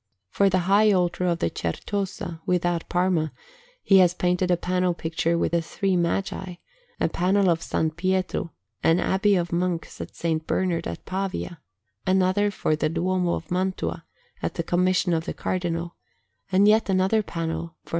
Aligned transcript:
For 0.29 0.49
the 0.49 0.61
high 0.65 0.91
altar 0.91 1.27
of 1.27 1.37
the 1.37 1.51
Certosa, 1.51 2.41
without 2.47 2.89
Parma, 2.89 3.31
he 3.83 3.99
has 3.99 4.15
painted 4.15 4.49
a 4.49 4.57
panel 4.57 4.95
picture 4.95 5.37
with 5.37 5.51
the 5.51 5.61
three 5.61 5.95
Magi; 5.95 6.55
a 6.99 7.07
panel 7.07 7.55
for 7.55 7.77
S. 7.85 7.91
Piero, 7.95 8.51
an 8.81 8.99
abbey 8.99 9.35
of 9.35 9.51
Monks 9.53 10.01
of 10.01 10.09
S. 10.09 10.41
Bernard, 10.47 10.87
at 10.87 11.05
Pavia; 11.05 11.59
another 12.07 12.49
for 12.49 12.75
the 12.75 12.89
Duomo 12.89 13.35
of 13.35 13.51
Mantua, 13.51 14.03
at 14.41 14.55
the 14.55 14.63
commission 14.63 15.13
of 15.13 15.25
the 15.25 15.35
Cardinal; 15.35 15.93
and 16.51 16.67
yet 16.67 16.89
another 16.89 17.21
panel 17.21 17.75
for 17.83 17.89
S. 17.89 17.89